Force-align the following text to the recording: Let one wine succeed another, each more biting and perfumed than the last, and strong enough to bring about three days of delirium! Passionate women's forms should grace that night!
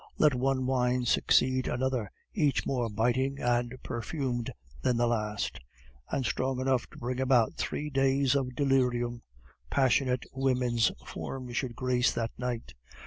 Let 0.17 0.33
one 0.33 0.65
wine 0.65 1.05
succeed 1.05 1.67
another, 1.67 2.09
each 2.33 2.65
more 2.65 2.89
biting 2.89 3.37
and 3.39 3.77
perfumed 3.83 4.49
than 4.81 4.97
the 4.97 5.05
last, 5.05 5.59
and 6.09 6.25
strong 6.25 6.59
enough 6.59 6.87
to 6.89 6.97
bring 6.97 7.19
about 7.19 7.53
three 7.57 7.91
days 7.91 8.33
of 8.33 8.55
delirium! 8.55 9.21
Passionate 9.69 10.25
women's 10.33 10.91
forms 11.05 11.55
should 11.55 11.75
grace 11.75 12.11
that 12.13 12.31
night! 12.35 12.73